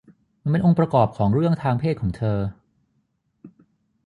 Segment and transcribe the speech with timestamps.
[0.41, 2.37] มันเป็นองค์ประกอบของเรื่องทางเพศของเธอ